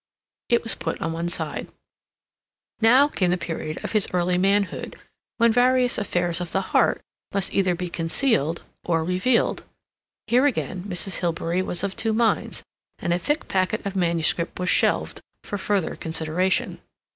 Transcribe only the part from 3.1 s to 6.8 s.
the period of his early manhood, when various affairs of the